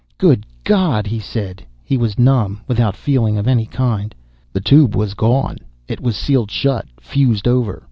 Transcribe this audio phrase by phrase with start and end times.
[0.17, 1.63] "Good God," he said.
[1.83, 4.15] He was numb, without feeling of any kind.
[4.51, 5.57] The Tube was gone.
[5.87, 7.79] It was sealed shut, fused over.